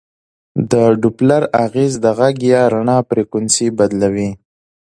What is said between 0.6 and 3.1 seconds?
د ډوپلر اغېز د غږ یا رڼا